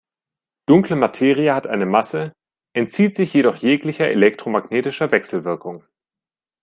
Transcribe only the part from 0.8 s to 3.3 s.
Materie hat eine Masse, entzieht